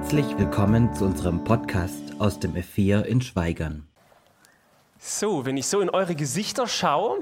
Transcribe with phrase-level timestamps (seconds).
[0.00, 3.88] Herzlich willkommen zu unserem Podcast aus dem F4 in Schweigern.
[5.00, 7.18] So, wenn ich so in eure Gesichter schaue,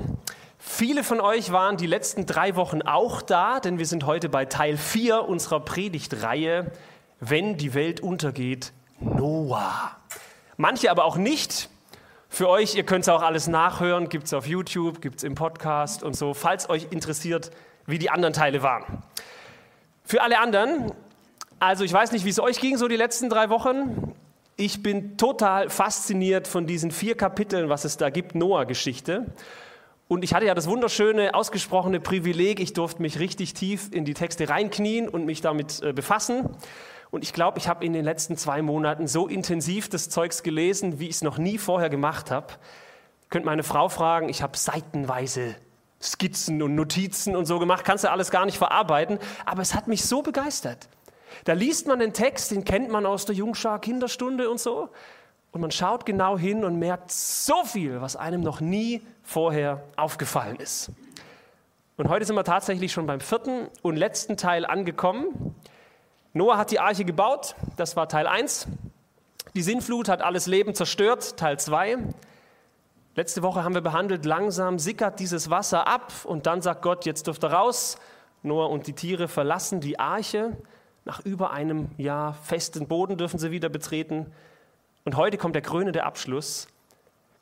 [0.59, 4.45] viele von euch waren die letzten drei Wochen auch da, denn wir sind heute bei
[4.45, 6.71] Teil 4 unserer Predigtreihe,
[7.19, 9.97] wenn die Welt untergeht, Noah.
[10.59, 11.71] Manche aber auch nicht.
[12.29, 15.35] Für euch, ihr könnt es auch alles nachhören, gibt es auf YouTube, gibt es im
[15.35, 17.51] Podcast und so, falls euch interessiert,
[17.87, 19.03] wie die anderen Teile waren.
[20.05, 20.93] Für alle anderen,
[21.59, 24.15] also ich weiß nicht, wie es euch ging so die letzten drei Wochen.
[24.57, 29.27] Ich bin total fasziniert von diesen vier Kapiteln, was es da gibt, Noah-Geschichte.
[30.09, 34.15] Und ich hatte ja das wunderschöne, ausgesprochene Privileg, ich durfte mich richtig tief in die
[34.15, 36.49] Texte reinknien und mich damit äh, befassen.
[37.11, 41.01] Und ich glaube, ich habe in den letzten zwei Monaten so intensiv das Zeugs gelesen,
[41.01, 42.55] wie ich es noch nie vorher gemacht habe.
[43.31, 45.57] Könnt meine Frau fragen, ich habe seitenweise
[46.01, 49.89] Skizzen und Notizen und so gemacht, kannst du alles gar nicht verarbeiten, aber es hat
[49.89, 50.89] mich so begeistert.
[51.47, 54.89] Da liest man den Text, den kennt man aus der Jungschar Kinderstunde und so,
[55.53, 60.57] und man schaut genau hin und merkt so viel, was einem noch nie vorher aufgefallen
[60.57, 60.91] ist.
[61.97, 65.55] Und heute sind wir tatsächlich schon beim vierten und letzten Teil angekommen.
[66.33, 68.67] Noah hat die Arche gebaut, das war Teil 1.
[69.55, 71.99] Die Sintflut hat alles Leben zerstört, Teil 2.
[73.15, 77.29] Letzte Woche haben wir behandelt, langsam sickert dieses Wasser ab und dann sagt Gott, jetzt
[77.29, 77.99] dürft ihr raus.
[78.43, 80.57] Noah und die Tiere verlassen die Arche.
[81.07, 84.27] Nach über einem Jahr festen Boden dürfen sie wieder betreten.
[85.05, 86.67] Und heute kommt der krönende Abschluss.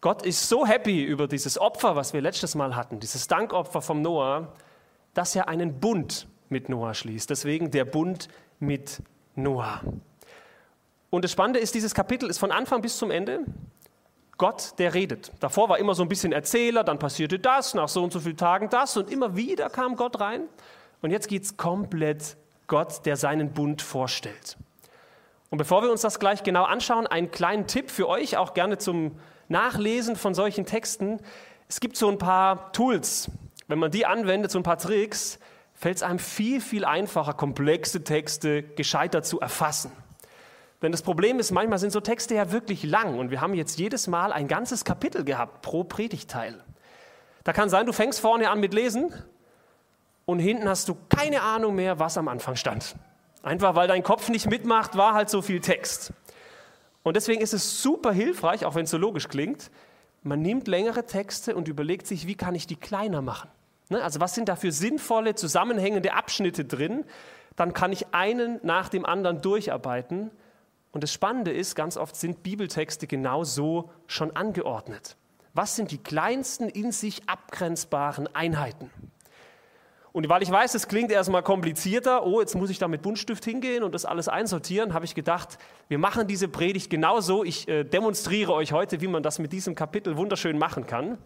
[0.03, 4.03] Gott ist so happy über dieses Opfer, was wir letztes Mal hatten, dieses Dankopfer vom
[4.03, 4.53] Noah,
[5.15, 7.31] dass er einen Bund mit Noah schließt.
[7.31, 8.29] Deswegen der Bund
[8.61, 9.03] mit
[9.35, 9.81] Noah.
[11.09, 13.47] Und das Spannende ist, dieses Kapitel ist von Anfang bis zum Ende
[14.37, 15.33] Gott, der redet.
[15.41, 18.37] Davor war immer so ein bisschen Erzähler, dann passierte das, nach so und so vielen
[18.37, 20.49] Tagen das und immer wieder kam Gott rein.
[21.01, 22.37] Und jetzt geht es komplett
[22.67, 24.57] Gott, der seinen Bund vorstellt.
[25.51, 28.79] Und bevor wir uns das gleich genau anschauen, einen kleinen Tipp für euch, auch gerne
[28.79, 31.21] zum Nachlesen von solchen Texten.
[31.69, 33.31] Es gibt so ein paar Tools.
[33.69, 35.39] Wenn man die anwendet, so ein paar Tricks,
[35.75, 39.93] fällt es einem viel, viel einfacher, komplexe Texte gescheiter zu erfassen.
[40.83, 43.79] Denn das Problem ist, manchmal sind so Texte ja wirklich lang und wir haben jetzt
[43.79, 46.63] jedes Mal ein ganzes Kapitel gehabt pro Predigteil.
[47.43, 49.13] Da kann sein, du fängst vorne an mit Lesen
[50.27, 52.97] und hinten hast du keine Ahnung mehr, was am Anfang stand.
[53.43, 56.13] Einfach weil dein Kopf nicht mitmacht, war halt so viel Text.
[57.03, 59.71] Und deswegen ist es super hilfreich, auch wenn es so logisch klingt,
[60.23, 63.51] man nimmt längere Texte und überlegt sich, wie kann ich die kleiner machen.
[63.91, 64.03] Ne?
[64.03, 67.05] Also was sind da für sinnvolle, zusammenhängende Abschnitte drin?
[67.57, 70.31] Dann kann ich einen nach dem anderen durcharbeiten
[70.93, 75.17] und das Spannende ist, ganz oft sind Bibeltexte genau so schon angeordnet.
[75.53, 78.91] Was sind die kleinsten in sich abgrenzbaren Einheiten?
[80.15, 83.45] Und weil ich weiß, es klingt erstmal komplizierter, oh, jetzt muss ich da mit Buntstift
[83.45, 85.59] hingehen und das alles einsortieren, habe ich gedacht,
[85.89, 87.43] wir machen diese Predigt genauso.
[87.43, 91.19] Ich äh, demonstriere euch heute, wie man das mit diesem Kapitel wunderschön machen kann.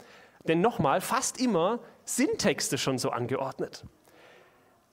[0.45, 3.85] Denn nochmal, fast immer sind Texte schon so angeordnet.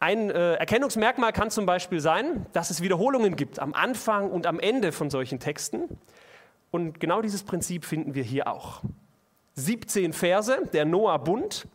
[0.02, 4.60] Ein äh, Erkennungsmerkmal kann zum Beispiel sein, dass es Wiederholungen gibt am Anfang und am
[4.60, 5.98] Ende von solchen Texten.
[6.70, 8.82] Und genau dieses Prinzip finden wir hier auch.
[9.54, 11.66] 17 Verse, der Noah-Bund.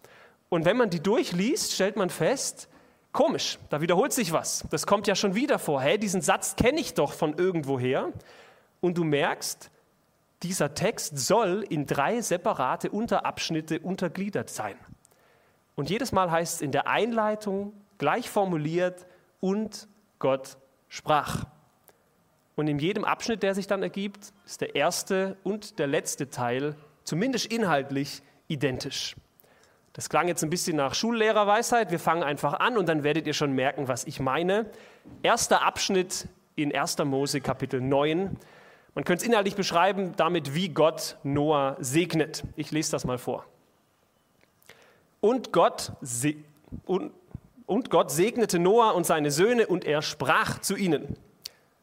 [0.51, 2.69] Und wenn man die durchliest, stellt man fest,
[3.13, 4.67] komisch, da wiederholt sich was.
[4.71, 5.81] Das kommt ja schon wieder vor.
[5.81, 8.13] Hey, diesen Satz kenne ich doch von irgendwoher.
[8.81, 9.71] Und du merkst,
[10.43, 14.77] dieser Text soll in drei separate Unterabschnitte untergliedert sein.
[15.77, 19.07] Und jedes Mal heißt es in der Einleitung, gleich formuliert
[19.41, 19.89] und
[20.19, 20.57] Gott
[20.89, 21.45] sprach.
[22.57, 26.75] Und in jedem Abschnitt, der sich dann ergibt, ist der erste und der letzte Teil
[27.05, 29.15] zumindest inhaltlich identisch.
[30.01, 31.91] Das klang jetzt ein bisschen nach Schullehrerweisheit.
[31.91, 34.65] Wir fangen einfach an und dann werdet ihr schon merken, was ich meine.
[35.23, 36.97] Erster Abschnitt in 1.
[37.05, 38.35] Mose Kapitel 9.
[38.95, 42.45] Man könnte es inhaltlich beschreiben damit, wie Gott Noah segnet.
[42.57, 43.45] Ich lese das mal vor.
[45.21, 45.93] Und Gott,
[46.87, 47.13] und
[47.67, 51.15] und Gott segnete Noah und seine Söhne und er sprach zu ihnen,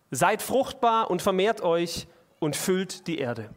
[0.10, 2.08] seid fruchtbar und vermehrt euch
[2.40, 3.52] und füllt die Erde.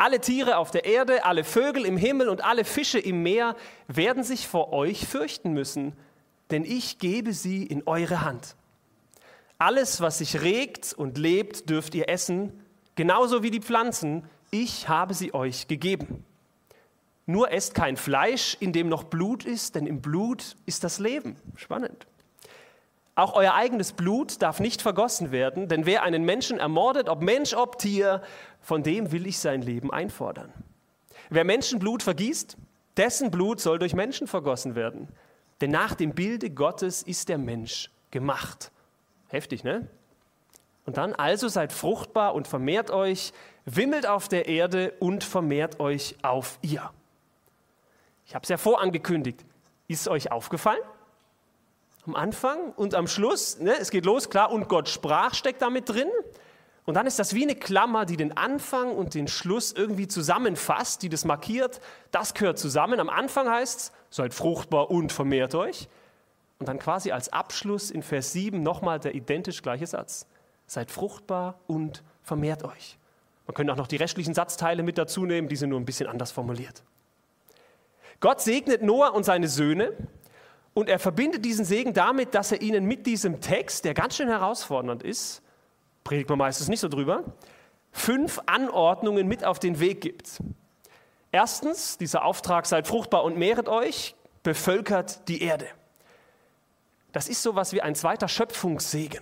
[0.00, 3.54] Alle Tiere auf der Erde, alle Vögel im Himmel und alle Fische im Meer
[3.86, 5.92] werden sich vor euch fürchten müssen,
[6.50, 8.56] denn ich gebe sie in eure Hand.
[9.58, 12.64] Alles, was sich regt und lebt, dürft ihr essen,
[12.94, 16.24] genauso wie die Pflanzen, ich habe sie euch gegeben.
[17.26, 21.36] Nur esst kein Fleisch, in dem noch Blut ist, denn im Blut ist das Leben.
[21.56, 22.06] Spannend.
[23.20, 27.52] Auch euer eigenes Blut darf nicht vergossen werden, denn wer einen Menschen ermordet, ob Mensch,
[27.52, 28.22] ob Tier,
[28.62, 30.50] von dem will ich sein Leben einfordern.
[31.28, 32.56] Wer Menschenblut vergießt,
[32.96, 35.06] dessen Blut soll durch Menschen vergossen werden.
[35.60, 38.72] Denn nach dem Bilde Gottes ist der Mensch gemacht.
[39.28, 39.86] Heftig, ne?
[40.86, 43.34] Und dann also seid fruchtbar und vermehrt euch,
[43.66, 46.90] wimmelt auf der Erde und vermehrt euch auf ihr.
[48.24, 49.44] Ich habe es ja vorangekündigt.
[49.88, 50.80] Ist euch aufgefallen?
[52.10, 55.88] Am Anfang und am Schluss, ne, es geht los, klar, und Gott sprach steckt damit
[55.88, 56.08] drin.
[56.84, 61.04] Und dann ist das wie eine Klammer, die den Anfang und den Schluss irgendwie zusammenfasst,
[61.04, 61.80] die das markiert.
[62.10, 62.98] Das gehört zusammen.
[62.98, 65.88] Am Anfang heißt es, seid fruchtbar und vermehrt euch.
[66.58, 70.26] Und dann quasi als Abschluss in Vers 7 nochmal der identisch gleiche Satz.
[70.66, 72.98] Seid fruchtbar und vermehrt euch.
[73.46, 76.08] Man könnte auch noch die restlichen Satzteile mit dazu nehmen, die sind nur ein bisschen
[76.08, 76.82] anders formuliert.
[78.18, 79.92] Gott segnet Noah und seine Söhne
[80.74, 84.28] und er verbindet diesen Segen damit, dass er ihnen mit diesem Text, der ganz schön
[84.28, 85.42] herausfordernd ist,
[86.04, 87.24] predigt man meistens nicht so drüber,
[87.92, 90.40] fünf Anordnungen mit auf den Weg gibt.
[91.32, 95.66] Erstens, dieser Auftrag, seid fruchtbar und mehret euch, bevölkert die Erde.
[97.12, 99.20] Das ist so was wie ein zweiter Schöpfungssegen.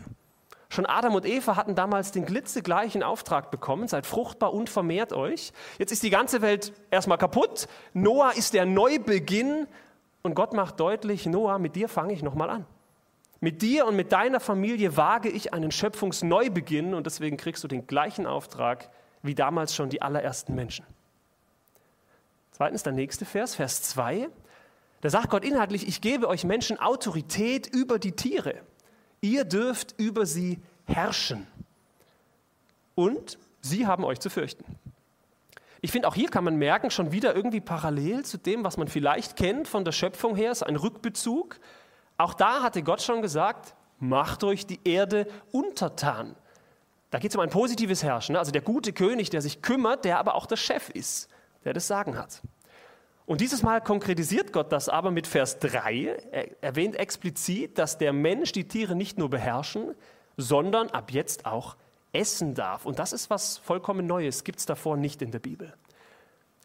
[0.71, 5.53] Schon Adam und Eva hatten damals den glitzegleichen Auftrag bekommen, seid fruchtbar und vermehrt euch.
[5.79, 7.69] Jetzt ist die ganze Welt erstmal kaputt.
[7.95, 9.67] Noah ist der Neubeginn
[10.23, 12.67] und Gott macht deutlich, Noah, mit dir fange ich nochmal an.
[13.41, 17.87] Mit dir und mit deiner Familie wage ich einen Schöpfungsneubeginn und deswegen kriegst du den
[17.87, 18.91] gleichen Auftrag
[19.23, 20.85] wie damals schon die allerersten Menschen.
[22.53, 24.29] Zweitens der nächste Vers, Vers 2.
[25.01, 28.55] Da sagt Gott inhaltlich, ich gebe euch Menschen Autorität über die Tiere.
[29.21, 31.47] Ihr dürft über sie herrschen.
[32.97, 34.65] Und sie haben euch zu fürchten.
[35.81, 38.89] Ich finde, auch hier kann man merken, schon wieder irgendwie parallel zu dem, was man
[38.89, 41.61] vielleicht kennt von der Schöpfung her, ist ein Rückbezug
[42.19, 46.35] auch da hatte Gott schon gesagt, macht euch die Erde untertan.
[47.11, 48.41] Da geht es um ein positives Herrschen, ne?
[48.41, 51.31] also der gute König, der sich kümmert, der aber auch der Chef ist,
[51.65, 52.43] der das Sagen hat.
[53.25, 56.17] Und dieses Mal konkretisiert Gott das aber mit Vers 3.
[56.33, 59.95] Er erwähnt explizit, dass der Mensch die Tiere nicht nur beherrschen,
[60.37, 61.77] sondern ab jetzt auch
[62.13, 62.87] essen darf.
[62.87, 65.73] Und das ist was vollkommen Neues, gibt es davor nicht in der Bibel.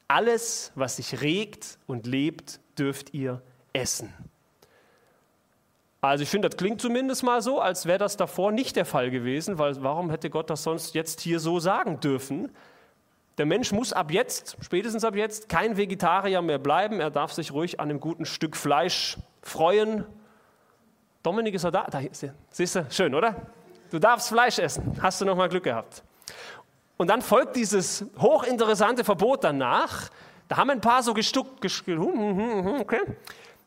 [0.08, 3.42] Alles, was sich regt und lebt, dürft ihr
[3.74, 4.14] essen.
[6.02, 9.10] Also ich finde, das klingt zumindest mal so, als wäre das davor nicht der Fall
[9.10, 12.52] gewesen, weil warum hätte Gott das sonst jetzt hier so sagen dürfen?
[13.38, 17.00] Der Mensch muss ab jetzt, spätestens ab jetzt, kein Vegetarier mehr bleiben.
[17.00, 20.04] Er darf sich ruhig an einem guten Stück Fleisch freuen.
[21.24, 21.88] Dominik ist er da.
[21.90, 22.02] da
[22.50, 23.48] siehst du, schön, oder?
[23.94, 24.98] Du darfst Fleisch essen.
[25.04, 26.02] Hast du noch mal Glück gehabt.
[26.98, 30.10] Und dann folgt dieses hochinteressante Verbot danach.
[30.48, 33.02] Da haben ein paar so gestuckt, hm, hm, hm, okay.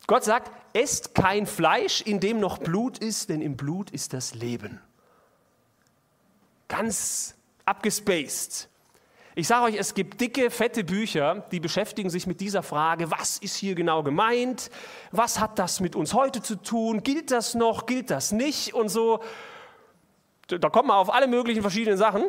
[0.08, 4.34] Gott sagt, esst kein Fleisch, in dem noch Blut ist, denn im Blut ist das
[4.34, 4.80] Leben.
[6.66, 8.68] Ganz abgespaced.
[9.36, 13.38] Ich sage euch, es gibt dicke, fette Bücher, die beschäftigen sich mit dieser Frage, was
[13.38, 14.72] ist hier genau gemeint?
[15.12, 17.04] Was hat das mit uns heute zu tun?
[17.04, 17.86] Gilt das noch?
[17.86, 18.74] Gilt das nicht?
[18.74, 19.20] Und so.
[20.46, 22.24] Da kommt man auf alle möglichen verschiedenen Sachen.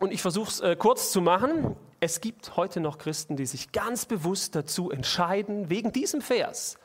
[0.00, 1.76] Und ich versuche es äh, kurz zu machen.
[2.00, 6.78] Es gibt heute noch Christen, die sich ganz bewusst dazu entscheiden, wegen diesem Vers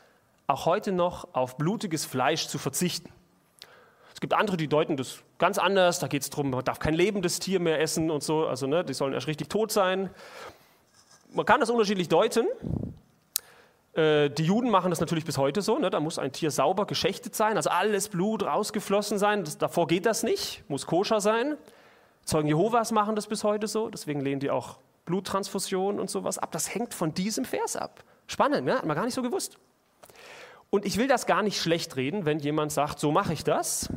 [0.46, 3.12] auch heute noch auf blutiges Fleisch zu verzichten.
[4.14, 6.00] Es gibt andere, die deuten das ganz anders.
[6.00, 8.48] Da geht es darum, man darf kein lebendes Tier mehr essen und so.
[8.48, 10.10] Also ne, die sollen erst richtig tot sein.
[11.34, 12.48] Man kann das unterschiedlich deuten.
[13.98, 15.80] Äh, die Juden machen das natürlich bis heute so.
[15.80, 15.90] Ne?
[15.90, 19.44] Da muss ein Tier sauber geschächtet sein, also alles Blut rausgeflossen sein.
[19.44, 21.58] Das, davor geht das nicht, muss koscher sein.
[22.24, 26.52] Zeugen Jehovas machen das bis heute so, deswegen lehnen die auch Bluttransfusion und sowas ab.
[26.52, 28.04] Das hängt von diesem Vers ab.
[28.28, 28.76] Spannend, ne?
[28.76, 29.58] hat man gar nicht so gewusst.
[30.70, 33.90] Und ich will das gar nicht schlecht reden, wenn jemand sagt, so mache ich das,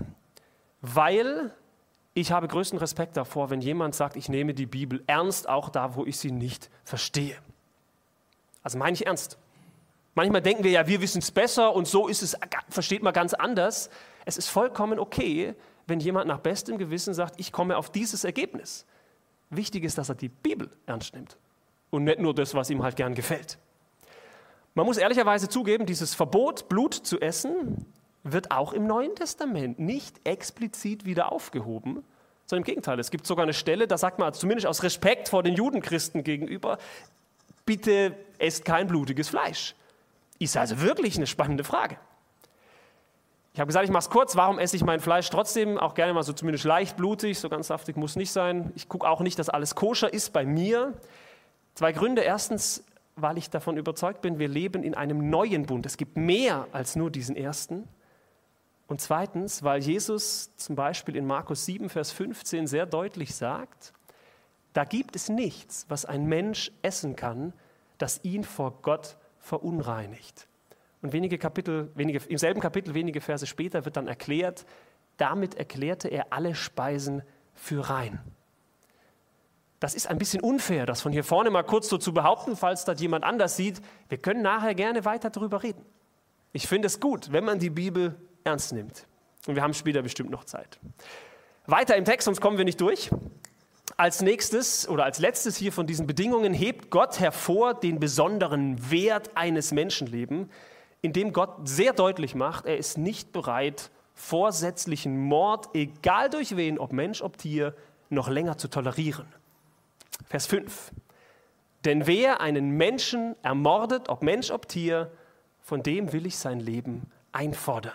[0.80, 1.52] weil
[2.14, 5.96] ich habe größten Respekt davor, wenn jemand sagt, ich nehme die Bibel ernst, auch da,
[5.96, 7.36] wo ich sie nicht verstehe.
[8.62, 9.36] Also meine ich ernst.
[10.20, 12.36] Manchmal denken wir ja, wir wissen es besser und so ist es,
[12.68, 13.88] versteht man ganz anders.
[14.26, 15.54] Es ist vollkommen okay,
[15.86, 18.84] wenn jemand nach bestem Gewissen sagt, ich komme auf dieses Ergebnis.
[19.48, 21.38] Wichtig ist, dass er die Bibel ernst nimmt
[21.88, 23.56] und nicht nur das, was ihm halt gern gefällt.
[24.74, 27.86] Man muss ehrlicherweise zugeben, dieses Verbot, Blut zu essen,
[28.22, 32.04] wird auch im Neuen Testament nicht explizit wieder aufgehoben,
[32.44, 33.00] sondern im Gegenteil.
[33.00, 36.76] Es gibt sogar eine Stelle, da sagt man zumindest aus Respekt vor den Judenchristen gegenüber,
[37.64, 39.74] bitte esst kein blutiges Fleisch.
[40.40, 41.98] Ist also wirklich eine spannende Frage.
[43.52, 44.36] Ich habe gesagt, ich mache es kurz.
[44.36, 47.38] Warum esse ich mein Fleisch trotzdem auch gerne mal so zumindest leicht blutig?
[47.38, 48.72] So ganz saftig muss nicht sein.
[48.74, 50.94] Ich gucke auch nicht, dass alles koscher ist bei mir.
[51.74, 52.22] Zwei Gründe.
[52.22, 52.82] Erstens,
[53.16, 55.84] weil ich davon überzeugt bin, wir leben in einem neuen Bund.
[55.84, 57.86] Es gibt mehr als nur diesen ersten.
[58.86, 63.92] Und zweitens, weil Jesus zum Beispiel in Markus 7, Vers 15 sehr deutlich sagt,
[64.72, 67.52] da gibt es nichts, was ein Mensch essen kann,
[67.98, 70.46] das ihn vor Gott verunreinigt.
[71.02, 74.66] Und wenige Kapitel, wenige, im selben Kapitel, wenige Verse später wird dann erklärt,
[75.16, 77.22] damit erklärte er alle Speisen
[77.54, 78.20] für rein.
[79.80, 82.84] Das ist ein bisschen unfair, das von hier vorne mal kurz so zu behaupten, falls
[82.84, 83.80] das jemand anders sieht.
[84.10, 85.84] Wir können nachher gerne weiter darüber reden.
[86.52, 89.06] Ich finde es gut, wenn man die Bibel ernst nimmt.
[89.46, 90.78] Und wir haben später bestimmt noch Zeit.
[91.66, 93.10] Weiter im Text, sonst kommen wir nicht durch.
[93.96, 99.30] Als nächstes oder als letztes hier von diesen Bedingungen hebt Gott hervor den besonderen Wert
[99.34, 100.48] eines Menschenlebens,
[101.02, 106.92] indem Gott sehr deutlich macht, er ist nicht bereit, vorsätzlichen Mord, egal durch wen, ob
[106.92, 107.74] Mensch, ob Tier,
[108.10, 109.26] noch länger zu tolerieren.
[110.26, 110.92] Vers 5.
[111.84, 115.10] Denn wer einen Menschen ermordet, ob Mensch, ob Tier,
[115.62, 117.94] von dem will ich sein Leben einfordern.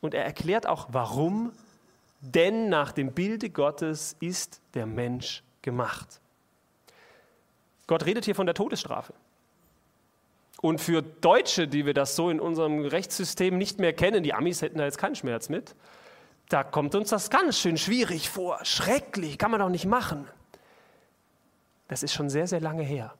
[0.00, 1.52] Und er erklärt auch, warum.
[2.20, 6.20] Denn nach dem Bilde Gottes ist der Mensch gemacht.
[7.86, 9.14] Gott redet hier von der Todesstrafe.
[10.60, 14.60] Und für Deutsche, die wir das so in unserem Rechtssystem nicht mehr kennen, die Amis
[14.60, 15.76] hätten da jetzt keinen Schmerz mit,
[16.48, 18.64] da kommt uns das ganz schön schwierig vor.
[18.64, 20.26] Schrecklich, kann man doch nicht machen.
[21.86, 23.14] Das ist schon sehr, sehr lange her.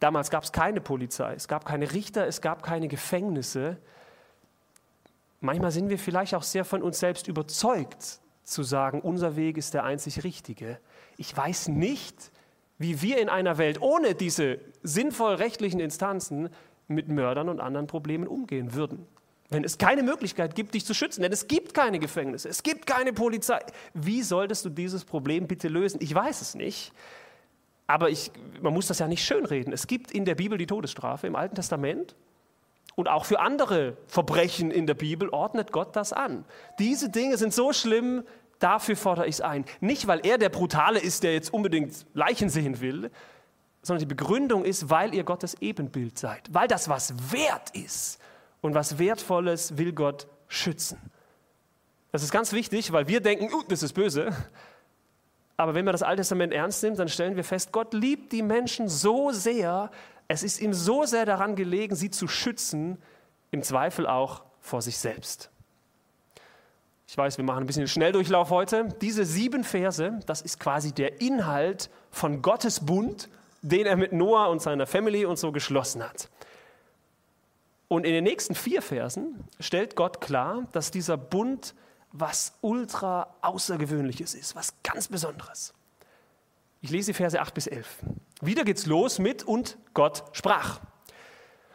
[0.00, 3.78] Damals gab es keine Polizei, es gab keine Richter, es gab keine Gefängnisse.
[5.42, 9.74] Manchmal sind wir vielleicht auch sehr von uns selbst überzeugt, zu sagen, unser Weg ist
[9.74, 10.78] der einzig richtige.
[11.16, 12.30] Ich weiß nicht,
[12.78, 16.48] wie wir in einer Welt ohne diese sinnvoll rechtlichen Instanzen
[16.86, 19.04] mit Mördern und anderen Problemen umgehen würden.
[19.50, 22.86] Wenn es keine Möglichkeit gibt, dich zu schützen, denn es gibt keine Gefängnisse, es gibt
[22.86, 23.58] keine Polizei,
[23.94, 25.98] wie solltest du dieses Problem bitte lösen?
[26.00, 26.92] Ich weiß es nicht,
[27.88, 28.30] aber ich,
[28.60, 29.72] man muss das ja nicht schönreden.
[29.72, 32.14] Es gibt in der Bibel die Todesstrafe im Alten Testament
[32.94, 36.44] und auch für andere Verbrechen in der Bibel ordnet Gott das an.
[36.78, 38.24] Diese Dinge sind so schlimm,
[38.62, 39.64] Dafür fordere ich es ein.
[39.80, 43.10] Nicht, weil er der Brutale ist, der jetzt unbedingt Leichen sehen will,
[43.82, 46.42] sondern die Begründung ist, weil ihr Gottes Ebenbild seid.
[46.52, 48.20] Weil das was wert ist.
[48.60, 50.96] Und was Wertvolles will Gott schützen.
[52.12, 54.30] Das ist ganz wichtig, weil wir denken, uh, das ist böse.
[55.56, 58.42] Aber wenn man das Alte Testament ernst nimmt, dann stellen wir fest, Gott liebt die
[58.42, 59.90] Menschen so sehr,
[60.28, 62.98] es ist ihm so sehr daran gelegen, sie zu schützen,
[63.50, 65.50] im Zweifel auch vor sich selbst.
[67.06, 68.88] Ich weiß, wir machen ein bisschen Schnelldurchlauf heute.
[69.02, 73.28] Diese sieben Verse, das ist quasi der Inhalt von Gottes Bund,
[73.60, 76.30] den er mit Noah und seiner Family und so geschlossen hat.
[77.88, 81.74] Und in den nächsten vier Versen stellt Gott klar, dass dieser Bund
[82.12, 85.74] was ultra Außergewöhnliches ist, was ganz Besonderes.
[86.80, 87.98] Ich lese die Verse 8 bis 11.
[88.44, 90.80] Wieder geht's los mit und Gott sprach.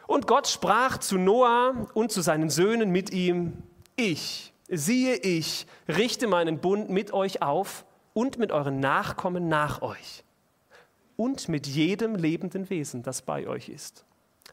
[0.06, 3.64] Und Gott sprach zu Noah und zu seinen Söhnen mit ihm,
[3.96, 10.26] ich, siehe ich, richte meinen Bund mit euch auf und mit euren Nachkommen nach euch
[11.16, 14.04] und mit jedem lebenden Wesen, das bei euch ist.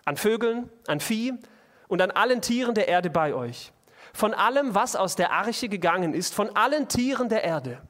[0.04, 1.34] An Vögeln, an Vieh
[1.88, 3.72] und an allen Tieren der Erde bei euch.
[4.12, 7.82] Von allem, was aus der Arche gegangen ist, von allen Tieren der Erde.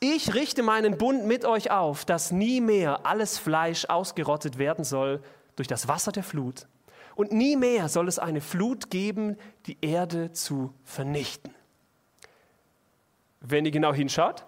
[0.00, 5.22] Ich richte meinen Bund mit euch auf, dass nie mehr alles Fleisch ausgerottet werden soll
[5.56, 6.66] durch das Wasser der Flut.
[7.14, 9.36] Und nie mehr soll es eine Flut geben,
[9.66, 11.54] die Erde zu vernichten.
[13.40, 14.44] Wenn ihr genau hinschaut,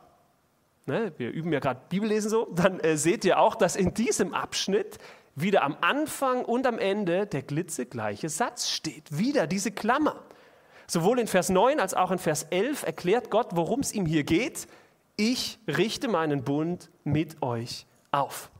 [0.86, 4.34] ne, wir üben ja gerade Bibellesen so, dann äh, seht ihr auch, dass in diesem
[4.34, 4.98] Abschnitt
[5.36, 9.16] wieder am Anfang und am Ende der glitzegleiche Satz steht.
[9.16, 10.24] Wieder diese Klammer.
[10.86, 14.24] Sowohl in Vers 9 als auch in Vers 11 erklärt Gott, worum es ihm hier
[14.24, 14.66] geht.
[15.16, 18.50] Ich richte meinen Bund mit euch auf.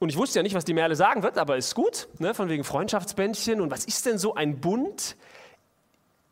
[0.00, 2.48] Und ich wusste ja nicht, was die Merle sagen wird, aber ist gut, ne, von
[2.48, 3.60] wegen Freundschaftsbändchen.
[3.60, 5.16] Und was ist denn so ein Bund?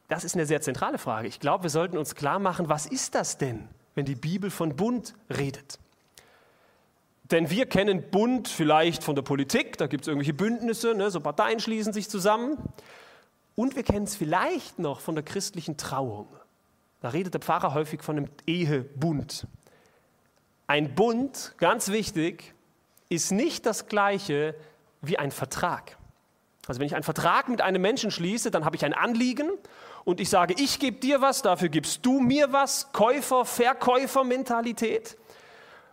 [0.08, 1.28] Das ist eine sehr zentrale Frage.
[1.28, 4.74] Ich glaube, wir sollten uns klar machen, was ist das denn, wenn die Bibel von
[4.74, 5.78] Bund redet?
[7.30, 11.20] Denn wir kennen Bund vielleicht von der Politik, da gibt es irgendwelche Bündnisse, ne, so
[11.20, 12.56] Parteien schließen sich zusammen.
[13.54, 16.26] Und wir kennen es vielleicht noch von der christlichen Trauung.
[17.00, 19.46] Da redet der Pfarrer häufig von einem Ehebund.
[20.66, 22.54] Ein Bund, ganz wichtig,
[23.08, 24.54] ist nicht das gleiche
[25.00, 25.96] wie ein Vertrag.
[26.66, 29.50] Also wenn ich einen Vertrag mit einem Menschen schließe, dann habe ich ein Anliegen
[30.04, 35.16] und ich sage, ich gebe dir was, dafür gibst du mir was, Käufer, Verkäufer Mentalität.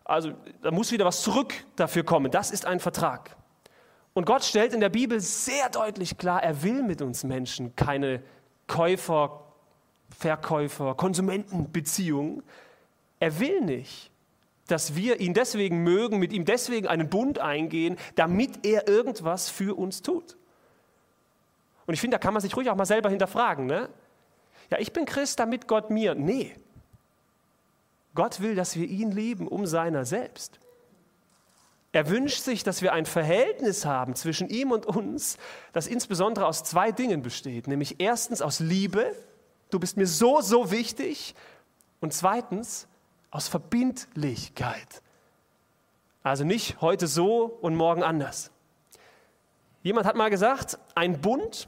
[0.04, 2.30] Also da muss wieder was zurück dafür kommen.
[2.30, 3.36] Das ist ein Vertrag.
[4.14, 8.22] Und Gott stellt in der Bibel sehr deutlich klar, er will mit uns Menschen keine
[8.68, 9.45] Käufer,
[10.10, 12.44] Verkäufer, Konsumentenbeziehung.
[13.20, 14.12] Er will nicht,
[14.68, 19.78] dass wir ihn deswegen mögen, mit ihm deswegen einen Bund eingehen, damit er irgendwas für
[19.78, 20.38] uns tut.
[21.86, 23.66] Und ich finde, da kann man sich ruhig auch mal selber hinterfragen.
[23.68, 23.90] Ne?
[24.72, 26.16] ja, ich bin Christ, damit Gott mir.
[26.16, 26.56] Nee.
[28.14, 30.60] Gott will, dass wir ihn lieben um seiner selbst.
[31.92, 35.38] Er wünscht sich, dass wir ein Verhältnis haben zwischen ihm und uns,
[35.72, 39.16] das insbesondere aus zwei Dingen besteht, nämlich erstens aus Liebe
[39.70, 41.36] Du bist mir so, so wichtig.
[42.00, 42.88] Und zweitens,
[43.32, 45.02] aus Verbindlichkeit.
[46.24, 48.52] Also nicht heute so und morgen anders.
[49.84, 51.68] Jemand hat mal gesagt, ein Bund,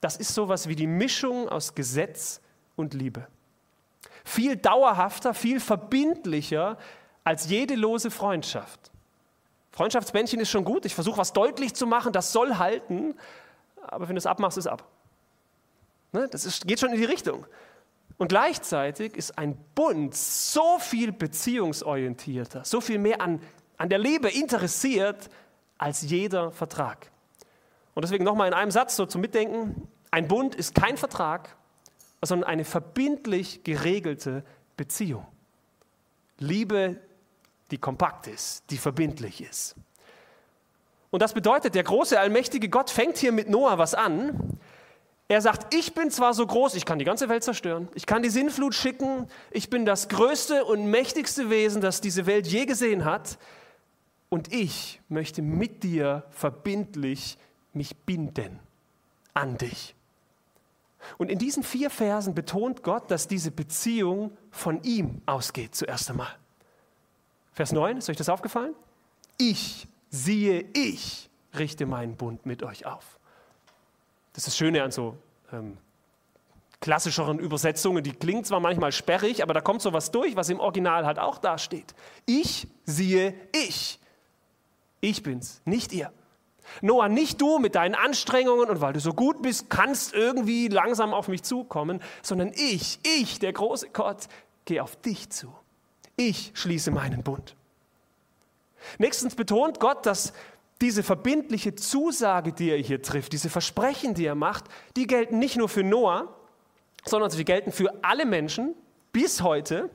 [0.00, 2.40] das ist sowas wie die Mischung aus Gesetz
[2.76, 3.26] und Liebe.
[4.24, 6.78] Viel dauerhafter, viel verbindlicher
[7.24, 8.90] als jede lose Freundschaft.
[9.72, 13.14] Freundschaftsbändchen ist schon gut, ich versuche was deutlich zu machen, das soll halten,
[13.82, 14.86] aber wenn du es abmachst, ist ab.
[16.12, 16.28] Ne?
[16.28, 17.46] Das ist, geht schon in die Richtung.
[18.18, 23.40] Und gleichzeitig ist ein Bund so viel beziehungsorientierter, so viel mehr an,
[23.78, 25.30] an der Liebe interessiert
[25.78, 27.10] als jeder Vertrag.
[27.94, 31.56] Und deswegen nochmal in einem Satz so zum Mitdenken, ein Bund ist kein Vertrag,
[32.22, 34.44] sondern eine verbindlich geregelte
[34.76, 35.26] Beziehung.
[36.38, 36.96] Liebe,
[37.70, 39.76] die kompakt ist, die verbindlich ist.
[41.10, 44.58] Und das bedeutet, der große, allmächtige Gott fängt hier mit Noah was an.
[45.30, 48.20] Er sagt, ich bin zwar so groß, ich kann die ganze Welt zerstören, ich kann
[48.20, 53.04] die Sinnflut schicken, ich bin das größte und mächtigste Wesen, das diese Welt je gesehen
[53.04, 53.38] hat,
[54.28, 57.38] und ich möchte mit dir verbindlich
[57.72, 58.58] mich binden
[59.32, 59.94] an dich.
[61.16, 66.34] Und in diesen vier Versen betont Gott, dass diese Beziehung von ihm ausgeht zuerst einmal.
[67.52, 68.74] Vers 9, ist euch das aufgefallen?
[69.38, 73.19] Ich, siehe, ich richte meinen Bund mit euch auf.
[74.32, 75.16] Das ist das Schöne an so
[75.52, 75.76] ähm,
[76.80, 80.60] klassischeren Übersetzungen, die klingt zwar manchmal sperrig, aber da kommt so was durch, was im
[80.60, 81.94] Original halt auch dasteht.
[82.26, 83.98] Ich, siehe, ich.
[85.00, 86.12] Ich bin's, nicht ihr.
[86.82, 91.12] Noah, nicht du mit deinen Anstrengungen und weil du so gut bist, kannst irgendwie langsam
[91.12, 94.28] auf mich zukommen, sondern ich, ich, der große Gott,
[94.64, 95.52] gehe auf dich zu.
[96.16, 97.56] Ich schließe meinen Bund.
[98.98, 100.32] Nächstens betont Gott, dass
[100.80, 104.64] diese verbindliche Zusage, die er hier trifft, diese Versprechen, die er macht,
[104.96, 106.34] die gelten nicht nur für Noah,
[107.04, 108.74] sondern sie gelten für alle Menschen
[109.12, 109.90] bis heute.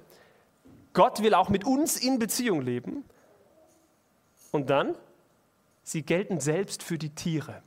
[0.93, 3.03] Gott will auch mit uns in Beziehung leben.
[4.51, 4.95] Und dann
[5.83, 7.61] sie gelten selbst für die Tiere,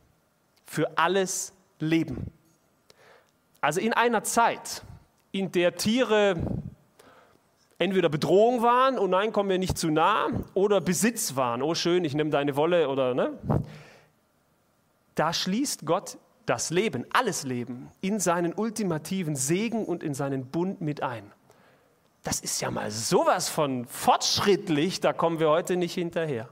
[0.66, 2.33] für alles Leben.
[3.61, 4.83] Also in einer Zeit,
[5.33, 6.37] in der Tiere
[7.78, 12.04] entweder Bedrohung waren, oh nein, komm mir nicht zu nah, oder Besitz waren, oh schön,
[12.04, 13.38] ich nehme deine Wolle oder ne?
[15.14, 20.80] Da schließt Gott das Leben, alles Leben, in seinen ultimativen Segen und in seinen Bund
[20.80, 21.30] mit ein.
[22.22, 26.48] Das ist ja mal sowas von fortschrittlich, da kommen wir heute nicht hinterher.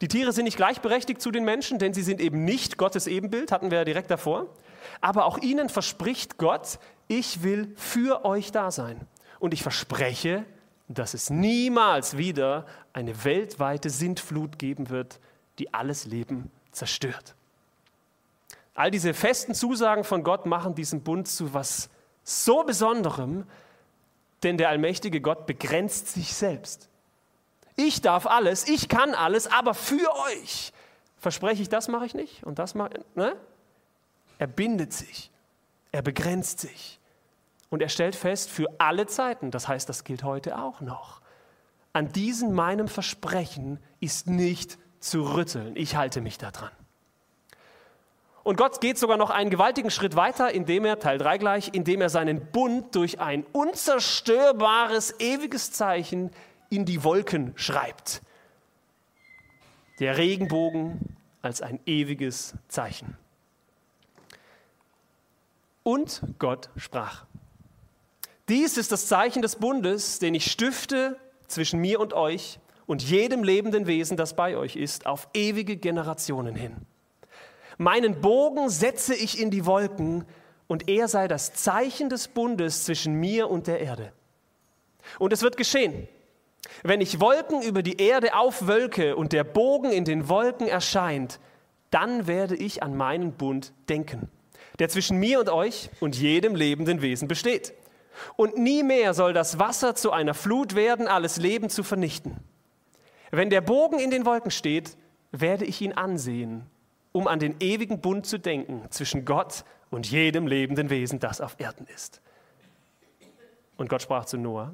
[0.00, 3.52] Die Tiere sind nicht gleichberechtigt zu den Menschen, denn sie sind eben nicht Gottes Ebenbild,
[3.52, 4.46] hatten wir ja direkt davor.
[5.00, 9.06] Aber auch ihnen verspricht Gott, ich will für euch da sein.
[9.42, 10.44] Und ich verspreche,
[10.86, 15.18] dass es niemals wieder eine weltweite Sintflut geben wird,
[15.58, 17.34] die alles Leben zerstört.
[18.76, 21.90] All diese festen Zusagen von Gott machen diesen Bund zu was
[22.22, 23.42] so Besonderem,
[24.44, 26.88] denn der allmächtige Gott begrenzt sich selbst.
[27.74, 30.72] Ich darf alles, ich kann alles, aber für euch
[31.18, 33.16] verspreche ich, das mache ich nicht und das mache ich.
[33.16, 33.34] Ne?
[34.38, 35.32] Er bindet sich,
[35.90, 37.00] er begrenzt sich
[37.72, 41.22] und er stellt fest, für alle Zeiten, das heißt, das gilt heute auch noch,
[41.94, 45.74] an diesem meinem Versprechen ist nicht zu rütteln.
[45.74, 46.70] Ich halte mich daran.
[48.42, 52.02] Und Gott geht sogar noch einen gewaltigen Schritt weiter, indem er, Teil 3 gleich, indem
[52.02, 56.30] er seinen Bund durch ein unzerstörbares, ewiges Zeichen
[56.68, 58.20] in die Wolken schreibt.
[59.98, 63.16] Der Regenbogen als ein ewiges Zeichen.
[65.84, 67.24] Und Gott sprach.
[68.48, 73.44] Dies ist das Zeichen des Bundes, den ich stifte zwischen mir und euch und jedem
[73.44, 76.76] lebenden Wesen, das bei euch ist, auf ewige Generationen hin.
[77.78, 80.24] Meinen Bogen setze ich in die Wolken
[80.66, 84.12] und er sei das Zeichen des Bundes zwischen mir und der Erde.
[85.18, 86.08] Und es wird geschehen,
[86.82, 91.40] wenn ich Wolken über die Erde aufwölke und der Bogen in den Wolken erscheint,
[91.90, 94.30] dann werde ich an meinen Bund denken,
[94.78, 97.74] der zwischen mir und euch und jedem lebenden Wesen besteht.
[98.36, 102.38] Und nie mehr soll das Wasser zu einer Flut werden, alles Leben zu vernichten.
[103.30, 104.96] Wenn der Bogen in den Wolken steht,
[105.30, 106.66] werde ich ihn ansehen,
[107.12, 111.56] um an den ewigen Bund zu denken zwischen Gott und jedem lebenden Wesen, das auf
[111.58, 112.20] Erden ist.
[113.76, 114.72] Und Gott sprach zu Noah,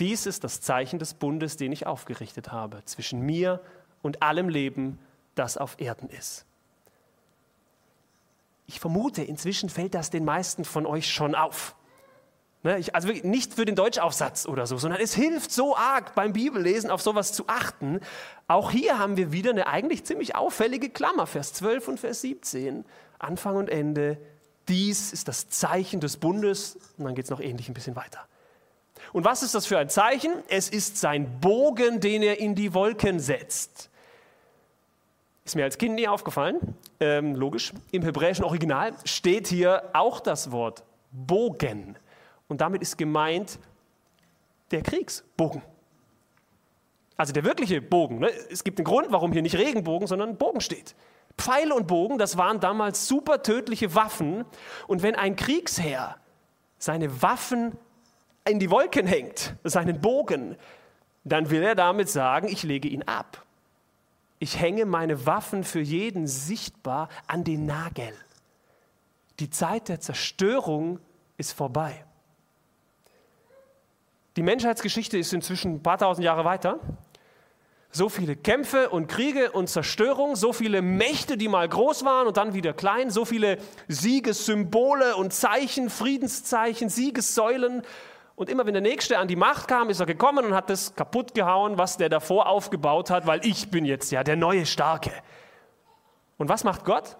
[0.00, 3.60] dies ist das Zeichen des Bundes, den ich aufgerichtet habe, zwischen mir
[4.00, 4.98] und allem Leben,
[5.34, 6.46] das auf Erden ist.
[8.66, 11.76] Ich vermute, inzwischen fällt das den meisten von euch schon auf.
[12.62, 16.90] Ne, also nicht für den Deutschaufsatz oder so, sondern es hilft so arg beim Bibellesen
[16.90, 18.00] auf sowas zu achten.
[18.48, 22.84] Auch hier haben wir wieder eine eigentlich ziemlich auffällige Klammer, Vers 12 und Vers 17,
[23.18, 24.18] Anfang und Ende.
[24.68, 26.76] Dies ist das Zeichen des Bundes.
[26.98, 28.26] Und dann geht es noch ähnlich ein bisschen weiter.
[29.14, 30.32] Und was ist das für ein Zeichen?
[30.48, 33.88] Es ist sein Bogen, den er in die Wolken setzt.
[35.46, 36.76] Ist mir als Kind nie aufgefallen.
[37.00, 37.72] Ähm, logisch.
[37.90, 41.96] Im hebräischen Original steht hier auch das Wort Bogen.
[42.50, 43.60] Und damit ist gemeint
[44.72, 45.62] der Kriegsbogen.
[47.16, 48.18] Also der wirkliche Bogen.
[48.18, 48.30] Ne?
[48.50, 50.96] Es gibt einen Grund, warum hier nicht Regenbogen, sondern Bogen steht.
[51.38, 54.44] Pfeile und Bogen, das waren damals super tödliche Waffen.
[54.88, 56.16] Und wenn ein Kriegsherr
[56.78, 57.76] seine Waffen
[58.44, 60.56] in die Wolken hängt, seinen Bogen,
[61.22, 63.46] dann will er damit sagen, ich lege ihn ab.
[64.40, 68.12] Ich hänge meine Waffen für jeden sichtbar an den Nagel.
[69.38, 70.98] Die Zeit der Zerstörung
[71.36, 72.04] ist vorbei.
[74.36, 76.78] Die Menschheitsgeschichte ist inzwischen ein paar tausend Jahre weiter.
[77.92, 82.36] So viele Kämpfe und Kriege und Zerstörung, so viele Mächte, die mal groß waren und
[82.36, 87.82] dann wieder klein, so viele Siegessymbole und Zeichen, Friedenszeichen, Siegessäulen
[88.40, 90.94] und immer wenn der Nächste an die Macht kam, ist er gekommen und hat das
[90.94, 95.12] kaputt gehauen, was der davor aufgebaut hat, weil ich bin jetzt ja der neue Starke.
[96.38, 97.18] Und was macht Gott?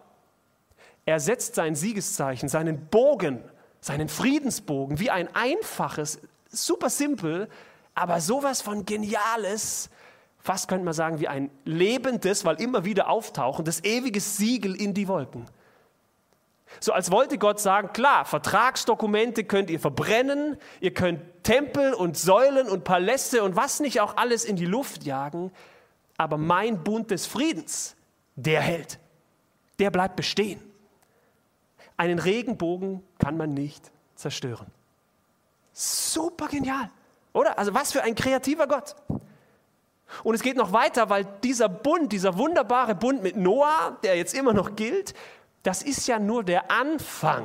[1.05, 3.45] Er setzt sein Siegeszeichen, seinen Bogen,
[3.81, 6.21] seinen Friedensbogen, wie ein einfaches,
[6.51, 7.49] super simpel,
[7.95, 9.91] aber sowas von geniales,
[10.39, 15.09] fast könnte man sagen wie ein lebendes, weil immer wieder auftauchendes, ewiges Siegel in die
[15.09, 15.47] Wolken.
[16.79, 22.69] So als wollte Gott sagen, klar, Vertragsdokumente könnt ihr verbrennen, ihr könnt Tempel und Säulen
[22.69, 25.51] und Paläste und was nicht auch alles in die Luft jagen,
[26.17, 27.97] aber mein Bund des Friedens,
[28.37, 28.99] der hält,
[29.79, 30.61] der bleibt bestehen.
[31.97, 34.67] Einen Regenbogen kann man nicht zerstören.
[35.73, 36.91] Super genial,
[37.33, 37.59] oder?
[37.59, 38.97] Also was für ein kreativer Gott.
[40.25, 44.35] Und es geht noch weiter, weil dieser Bund, dieser wunderbare Bund mit Noah, der jetzt
[44.35, 45.15] immer noch gilt,
[45.63, 47.45] das ist ja nur der Anfang.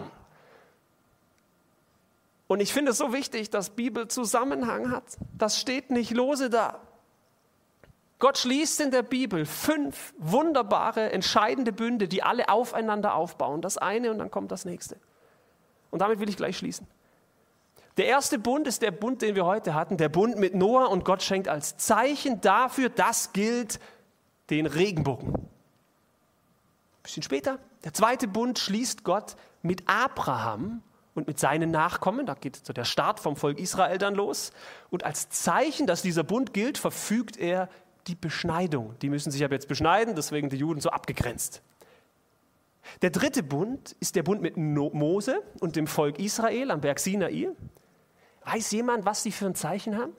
[2.48, 5.04] Und ich finde es so wichtig, dass Bibel Zusammenhang hat.
[5.38, 6.80] Das steht nicht lose da.
[8.20, 13.62] Gott schließt in der Bibel fünf wunderbare, entscheidende Bünde, die alle aufeinander aufbauen.
[13.62, 14.98] Das eine und dann kommt das nächste.
[15.92, 16.88] Und damit will ich gleich schließen.
[17.98, 21.06] Der erste Bund ist der Bund, den wir heute hatten, der Bund mit Noah und
[21.06, 23.80] Gott schenkt als Zeichen dafür, das gilt,
[24.50, 25.34] den Regenbogen.
[25.34, 25.48] Ein
[27.04, 30.82] bisschen später der zweite Bund schließt Gott mit Abraham
[31.14, 32.26] und mit seinen Nachkommen.
[32.26, 34.52] Da geht so der Start vom Volk Israel dann los.
[34.90, 37.70] Und als Zeichen, dass dieser Bund gilt, verfügt er
[38.08, 38.96] die Beschneidung.
[39.02, 41.62] Die müssen sich aber jetzt beschneiden, deswegen die Juden so abgegrenzt.
[43.02, 47.50] Der dritte Bund ist der Bund mit Mose und dem Volk Israel am Berg Sinai.
[48.46, 50.14] Weiß jemand, was sie für ein Zeichen haben?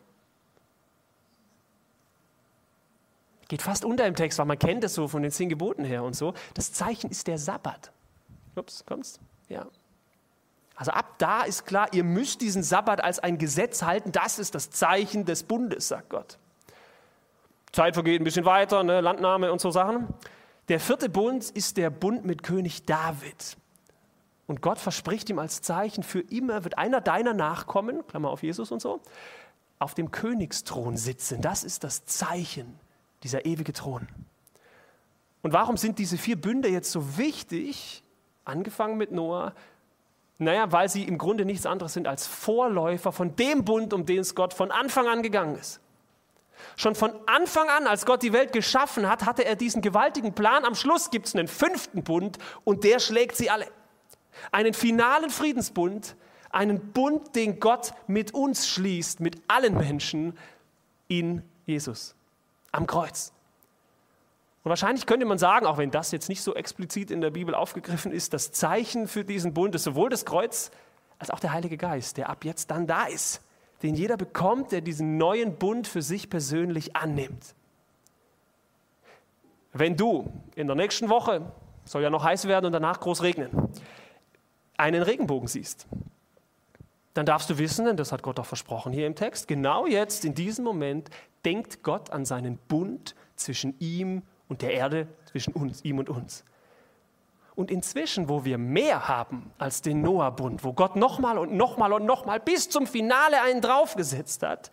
[3.48, 6.02] Geht fast unter im Text, weil man kennt es so von den zehn Geboten her
[6.02, 6.34] und so.
[6.54, 7.92] Das Zeichen ist der Sabbat.
[8.56, 9.20] Ups, kommt's?
[9.48, 9.66] Ja.
[10.74, 14.10] Also ab da ist klar, ihr müsst diesen Sabbat als ein Gesetz halten.
[14.10, 16.38] Das ist das Zeichen des Bundes, sagt Gott.
[17.72, 19.00] Zeit vergeht ein bisschen weiter, ne?
[19.00, 20.08] Landnahme und so Sachen.
[20.68, 23.56] Der vierte Bund ist der Bund mit König David.
[24.46, 28.70] Und Gott verspricht ihm als Zeichen, für immer wird einer deiner Nachkommen, Klammer auf Jesus
[28.70, 29.00] und so,
[29.78, 31.40] auf dem Königsthron sitzen.
[31.42, 32.78] Das ist das Zeichen
[33.22, 34.06] dieser ewige Thron.
[35.42, 38.02] Und warum sind diese vier Bünde jetzt so wichtig,
[38.44, 39.52] angefangen mit Noah?
[40.38, 44.20] Naja, weil sie im Grunde nichts anderes sind als Vorläufer von dem Bund, um den
[44.20, 45.80] es Gott von Anfang an gegangen ist.
[46.76, 50.64] Schon von Anfang an, als Gott die Welt geschaffen hat, hatte er diesen gewaltigen Plan.
[50.64, 53.66] Am Schluss gibt es einen fünften Bund und der schlägt sie alle.
[54.52, 56.16] Einen finalen Friedensbund,
[56.50, 60.38] einen Bund, den Gott mit uns schließt, mit allen Menschen
[61.08, 62.14] in Jesus
[62.72, 63.32] am Kreuz.
[64.62, 67.54] Und wahrscheinlich könnte man sagen, auch wenn das jetzt nicht so explizit in der Bibel
[67.54, 70.70] aufgegriffen ist, das Zeichen für diesen Bund ist sowohl das Kreuz
[71.18, 73.42] als auch der Heilige Geist, der ab jetzt dann da ist,
[73.82, 77.54] den jeder bekommt, der diesen neuen Bund für sich persönlich annimmt.
[79.72, 81.52] Wenn du in der nächsten Woche,
[81.84, 83.68] soll ja noch heiß werden und danach groß regnen,
[84.76, 85.86] einen Regenbogen siehst,
[87.14, 90.24] dann darfst du wissen, und das hat Gott auch versprochen hier im Text, genau jetzt,
[90.24, 91.08] in diesem Moment,
[91.44, 96.44] denkt Gott an seinen Bund zwischen ihm und der Erde, zwischen uns, ihm und uns.
[97.54, 102.04] Und inzwischen, wo wir mehr haben als den Noah-Bund, wo Gott nochmal und nochmal und
[102.04, 104.70] nochmal bis zum Finale einen draufgesetzt hat,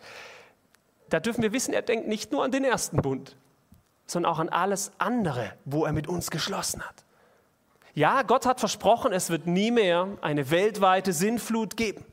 [1.08, 3.36] da dürfen wir wissen, er denkt nicht nur an den ersten Bund,
[4.06, 7.04] sondern auch an alles andere, wo er mit uns geschlossen hat.
[7.94, 12.04] Ja, Gott hat versprochen, es wird nie mehr eine weltweite Sinnflut geben.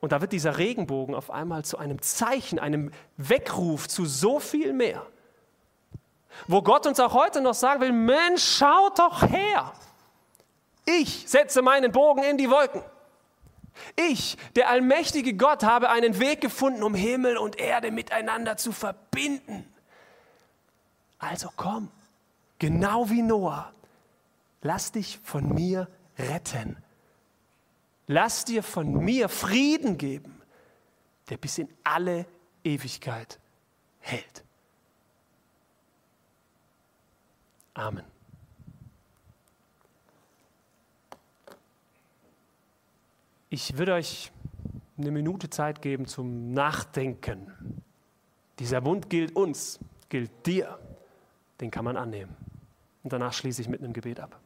[0.00, 4.72] Und da wird dieser Regenbogen auf einmal zu einem Zeichen, einem Weckruf zu so viel
[4.72, 5.06] mehr.
[6.46, 9.72] Wo Gott uns auch heute noch sagen will, Mensch, schaut doch her.
[10.84, 12.82] Ich setze meinen Bogen in die Wolken.
[13.96, 19.72] Ich, der allmächtige Gott, habe einen Weg gefunden, um Himmel und Erde miteinander zu verbinden.
[21.18, 21.88] Also komm,
[22.58, 23.72] genau wie Noah,
[24.62, 26.76] lass dich von mir retten.
[28.06, 30.40] Lass dir von mir Frieden geben,
[31.28, 32.26] der bis in alle
[32.64, 33.38] Ewigkeit
[34.00, 34.44] hält.
[37.74, 38.04] Amen.
[43.48, 44.32] Ich würde euch
[44.98, 47.82] eine Minute Zeit geben zum Nachdenken.
[48.58, 50.78] Dieser Bund gilt uns, gilt dir.
[51.60, 52.36] Den kann man annehmen.
[53.02, 54.41] Und danach schließe ich mit einem Gebet ab.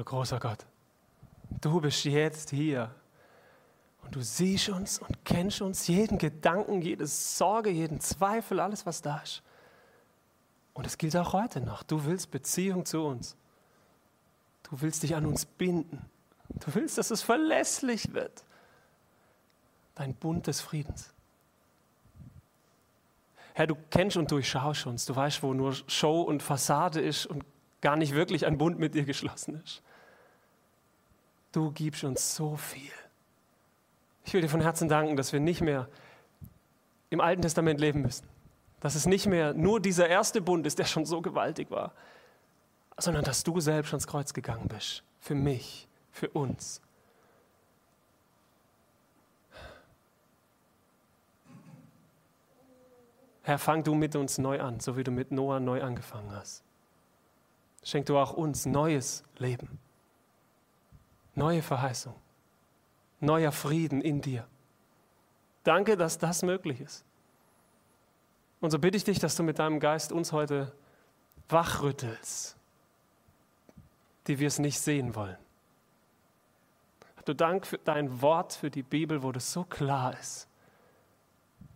[0.00, 0.64] Du großer Gott,
[1.60, 2.94] du bist jetzt hier
[4.02, 9.02] und du siehst uns und kennst uns, jeden Gedanken, jede Sorge, jeden Zweifel, alles, was
[9.02, 9.42] da ist.
[10.72, 11.82] Und es gilt auch heute noch.
[11.82, 13.36] Du willst Beziehung zu uns.
[14.62, 16.08] Du willst dich an uns binden.
[16.48, 18.44] Du willst, dass es verlässlich wird.
[19.96, 21.12] Dein Bund des Friedens.
[23.52, 25.04] Herr, du kennst und durchschaust uns.
[25.04, 27.44] Du weißt, wo nur Show und Fassade ist und
[27.82, 29.82] gar nicht wirklich ein Bund mit dir geschlossen ist.
[31.52, 32.92] Du gibst uns so viel.
[34.24, 35.88] Ich will dir von Herzen danken, dass wir nicht mehr
[37.10, 38.26] im Alten Testament leben müssen.
[38.80, 41.92] Dass es nicht mehr nur dieser erste Bund ist, der schon so gewaltig war,
[42.96, 45.02] sondern dass du selbst ans Kreuz gegangen bist.
[45.18, 46.80] Für mich, für uns.
[53.42, 56.62] Herr, fang du mit uns neu an, so wie du mit Noah neu angefangen hast.
[57.82, 59.80] Schenk du auch uns neues Leben.
[61.34, 62.14] Neue Verheißung,
[63.20, 64.46] neuer Frieden in dir.
[65.64, 67.04] Danke, dass das möglich ist.
[68.60, 70.72] Und so bitte ich dich, dass du mit deinem Geist uns heute
[71.48, 72.56] wachrüttelst,
[74.26, 75.38] die wir es nicht sehen wollen.
[77.24, 80.48] Du Dank für dein Wort, für die Bibel, wo das so klar ist.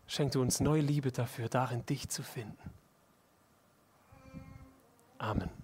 [0.07, 2.71] Schenk du uns neue Liebe dafür, darin dich zu finden.
[5.19, 5.64] Amen.